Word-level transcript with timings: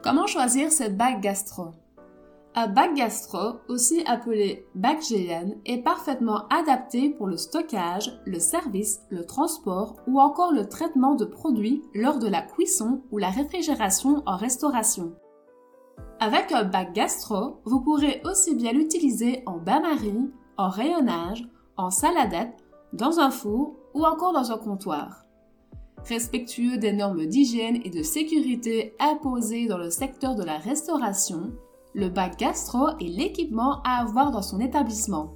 Comment 0.00 0.28
choisir 0.28 0.70
ce 0.70 0.88
bac 0.88 1.20
gastro? 1.20 1.72
Un 2.54 2.68
bac 2.68 2.94
gastro, 2.94 3.56
aussi 3.68 4.04
appelé 4.06 4.64
bac 4.76 5.00
GN, 5.00 5.56
est 5.66 5.82
parfaitement 5.82 6.46
adapté 6.48 7.10
pour 7.10 7.26
le 7.26 7.36
stockage, 7.36 8.20
le 8.24 8.38
service, 8.38 9.00
le 9.10 9.24
transport 9.24 9.96
ou 10.06 10.20
encore 10.20 10.52
le 10.52 10.68
traitement 10.68 11.16
de 11.16 11.24
produits 11.24 11.82
lors 11.94 12.20
de 12.20 12.28
la 12.28 12.42
cuisson 12.42 13.02
ou 13.10 13.18
la 13.18 13.30
réfrigération 13.30 14.22
en 14.24 14.36
restauration. 14.36 15.14
Avec 16.20 16.52
un 16.52 16.62
bac 16.62 16.92
gastro, 16.92 17.60
vous 17.64 17.80
pourrez 17.80 18.22
aussi 18.24 18.54
bien 18.54 18.72
l'utiliser 18.72 19.42
en 19.46 19.58
bain-marie, 19.58 20.30
en 20.56 20.68
rayonnage, 20.68 21.44
en 21.76 21.90
saladette, 21.90 22.56
dans 22.92 23.18
un 23.18 23.30
four 23.30 23.74
ou 23.94 24.04
encore 24.04 24.32
dans 24.32 24.52
un 24.52 24.58
comptoir. 24.58 25.24
Respectueux 26.06 26.78
des 26.78 26.92
normes 26.92 27.26
d'hygiène 27.26 27.80
et 27.84 27.90
de 27.90 28.02
sécurité 28.02 28.94
imposées 28.98 29.66
dans 29.66 29.78
le 29.78 29.90
secteur 29.90 30.34
de 30.34 30.44
la 30.44 30.58
restauration, 30.58 31.52
le 31.94 32.08
bac 32.08 32.38
gastro 32.38 32.88
est 33.00 33.08
l'équipement 33.08 33.82
à 33.84 34.02
avoir 34.02 34.30
dans 34.30 34.42
son 34.42 34.60
établissement. 34.60 35.34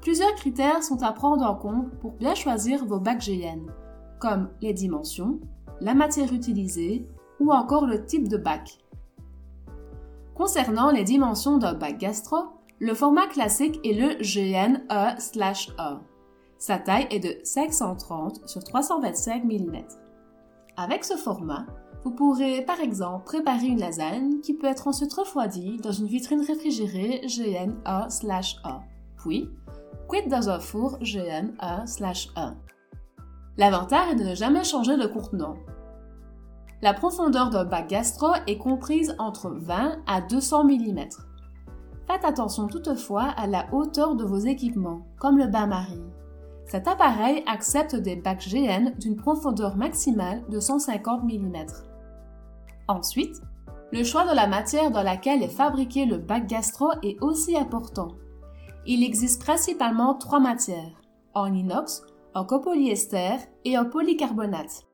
Plusieurs 0.00 0.34
critères 0.34 0.82
sont 0.82 1.02
à 1.02 1.12
prendre 1.12 1.44
en 1.44 1.54
compte 1.54 1.90
pour 2.00 2.12
bien 2.12 2.34
choisir 2.34 2.84
vos 2.86 2.98
bacs 2.98 3.26
GN, 3.26 3.66
comme 4.20 4.48
les 4.60 4.72
dimensions, 4.72 5.40
la 5.80 5.94
matière 5.94 6.32
utilisée 6.32 7.06
ou 7.40 7.52
encore 7.52 7.86
le 7.86 8.04
type 8.04 8.28
de 8.28 8.36
bac. 8.36 8.78
Concernant 10.34 10.90
les 10.90 11.04
dimensions 11.04 11.58
d'un 11.58 11.74
bac 11.74 11.98
gastro, 11.98 12.36
le 12.80 12.94
format 12.94 13.26
classique 13.26 13.80
est 13.84 13.92
le 13.92 14.22
GNE/E. 14.22 15.98
Sa 16.58 16.78
taille 16.78 17.06
est 17.10 17.20
de 17.20 17.36
530 17.44 18.48
sur 18.48 18.64
325 18.64 19.44
mm. 19.44 19.76
Avec 20.76 21.04
ce 21.04 21.16
format, 21.16 21.66
vous 22.04 22.10
pourrez 22.10 22.62
par 22.62 22.80
exemple 22.80 23.24
préparer 23.24 23.66
une 23.66 23.80
lasagne 23.80 24.40
qui 24.40 24.54
peut 24.54 24.66
être 24.66 24.88
ensuite 24.88 25.12
refroidie 25.12 25.76
dans 25.78 25.92
une 25.92 26.06
vitrine 26.06 26.40
réfrigérée 26.40 27.22
GN1/A, 27.26 28.80
puis 29.16 29.50
cuite 30.08 30.28
dans 30.28 30.48
un 30.48 30.58
four 30.58 30.98
GN1/E. 30.98 32.54
L'avantage 33.56 34.12
est 34.12 34.16
de 34.16 34.24
ne 34.24 34.34
jamais 34.34 34.64
changer 34.64 34.96
de 34.96 35.06
contenant. 35.06 35.56
La 36.82 36.94
profondeur 36.94 37.50
d'un 37.50 37.64
bac 37.64 37.88
gastro 37.88 38.28
est 38.46 38.58
comprise 38.58 39.14
entre 39.18 39.50
20 39.50 39.98
à 40.06 40.20
200 40.22 40.64
mm. 40.64 41.08
Faites 42.06 42.24
attention 42.24 42.68
toutefois 42.68 43.24
à 43.36 43.46
la 43.46 43.66
hauteur 43.72 44.14
de 44.14 44.24
vos 44.24 44.38
équipements, 44.38 45.02
comme 45.18 45.38
le 45.38 45.46
bain-marie. 45.46 46.02
Cet 46.68 46.86
appareil 46.86 47.42
accepte 47.46 47.96
des 47.96 48.16
bacs 48.16 48.46
GN 48.46 48.92
d'une 48.98 49.16
profondeur 49.16 49.76
maximale 49.76 50.44
de 50.50 50.60
150 50.60 51.24
mm. 51.24 51.66
Ensuite, 52.88 53.40
le 53.90 54.04
choix 54.04 54.26
de 54.26 54.36
la 54.36 54.46
matière 54.46 54.90
dans 54.90 55.02
laquelle 55.02 55.42
est 55.42 55.48
fabriqué 55.48 56.04
le 56.04 56.18
bac 56.18 56.46
gastro 56.46 56.90
est 57.02 57.18
aussi 57.22 57.56
important. 57.56 58.08
Il 58.86 59.02
existe 59.02 59.40
principalement 59.40 60.14
trois 60.14 60.40
matières, 60.40 61.00
en 61.32 61.54
inox, 61.54 62.02
en 62.34 62.44
copolyester 62.44 63.36
et 63.64 63.78
en 63.78 63.86
polycarbonate. 63.86 64.84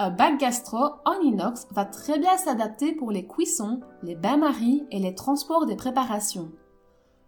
Un 0.00 0.10
bac 0.10 0.40
gastro 0.40 0.96
en 1.04 1.20
inox 1.22 1.68
va 1.70 1.84
très 1.84 2.18
bien 2.18 2.36
s'adapter 2.36 2.92
pour 2.92 3.12
les 3.12 3.28
cuissons, 3.28 3.80
les 4.02 4.16
bains-maries 4.16 4.84
et 4.90 4.98
les 4.98 5.14
transports 5.14 5.66
des 5.66 5.76
préparations. 5.76 6.50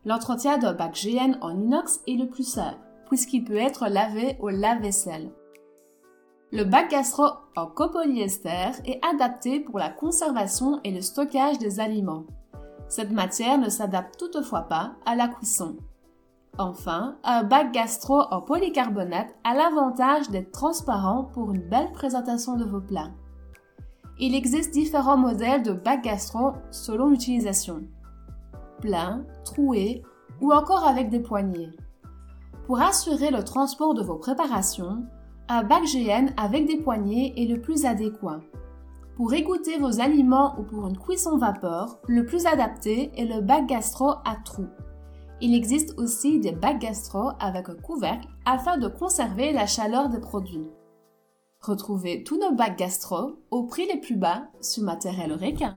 L'entretien 0.05 0.59
d'un 0.59 0.73
bac 0.73 0.93
GN 1.01 1.39
en 1.41 1.57
inox 1.57 2.01
est 2.09 2.17
le 2.17 2.29
plus 2.29 2.49
simple 2.49 2.84
puisqu'il 3.07 3.45
peut 3.45 3.57
être 3.57 3.89
lavé 3.89 4.37
au 4.41 4.49
lave-vaisselle. 4.49 5.31
Le 6.53 6.65
bac 6.65 6.91
gastro 6.91 7.25
en 7.57 7.67
copolyester 7.67 8.71
est 8.85 9.01
adapté 9.05 9.61
pour 9.61 9.79
la 9.79 9.91
conservation 9.91 10.81
et 10.85 10.93
le 10.93 11.01
stockage 11.01 11.59
des 11.59 11.81
aliments. 11.81 12.27
Cette 12.89 13.11
matière 13.11 13.59
ne 13.59 13.69
s'adapte 13.69 14.19
toutefois 14.19 14.63
pas 14.63 14.93
à 15.05 15.17
la 15.17 15.27
cuisson. 15.27 15.77
Enfin, 16.59 17.17
un 17.25 17.43
bac 17.43 17.73
gastro 17.73 18.21
en 18.31 18.41
polycarbonate 18.41 19.35
a 19.43 19.55
l'avantage 19.55 20.31
d'être 20.31 20.53
transparent 20.53 21.25
pour 21.25 21.53
une 21.53 21.69
belle 21.69 21.91
présentation 21.91 22.57
de 22.57 22.65
vos 22.65 22.81
plats. 22.81 23.11
Il 24.21 24.37
existe 24.37 24.73
différents 24.73 25.17
modèles 25.17 25.65
de 25.65 25.73
bac 25.73 26.05
gastro 26.05 26.53
selon 26.71 27.09
l'utilisation. 27.09 27.83
Plein, 28.81 29.25
troué 29.45 30.05
ou 30.41 30.53
encore 30.53 30.87
avec 30.87 31.11
des 31.11 31.19
poignées. 31.19 31.71
Pour 32.67 32.81
assurer 32.81 33.31
le 33.31 33.45
transport 33.45 33.93
de 33.93 34.03
vos 34.03 34.17
préparations, 34.17 35.05
un 35.49 35.63
bac 35.63 35.85
GN 35.85 36.33
avec 36.39 36.67
des 36.67 36.79
poignées 36.79 37.35
est 37.37 37.47
le 37.47 37.61
plus 37.61 37.85
adéquat. 37.85 38.41
Pour 39.17 39.35
égoutter 39.35 39.79
vos 39.79 40.01
aliments 40.01 40.59
ou 40.59 40.63
pour 40.63 40.87
une 40.87 40.97
cuisson 40.97 41.37
vapeur, 41.37 41.99
le 42.09 42.25
plus 42.25 42.47
adapté 42.47 43.13
est 43.17 43.27
le 43.27 43.43
bac 43.43 43.67
gastro 43.67 44.13
à 44.25 44.37
trous. 44.45 44.71
Il 45.43 45.55
existe 45.55 45.99
aussi 45.99 46.41
des 46.41 46.53
bacs 46.53 46.81
gastro 46.81 47.33
avec 47.39 47.69
un 47.69 47.75
couvercle 47.75 48.29
afin 48.47 48.79
de 48.79 48.89
conserver 48.89 49.53
la 49.53 49.67
chaleur 49.67 50.09
des 50.09 50.21
produits. 50.21 50.71
Retrouvez 51.61 52.25
tous 52.25 52.39
nos 52.39 52.55
bacs 52.55 52.79
gastro 52.79 53.37
au 53.51 53.65
prix 53.65 53.87
les 53.87 54.01
plus 54.01 54.17
bas 54.17 54.45
sur 54.63 54.85
Matériel 54.85 55.35
Requin. 55.35 55.77